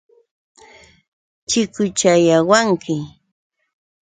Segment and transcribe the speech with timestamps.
[1.49, 2.97] Chikuchayawanki.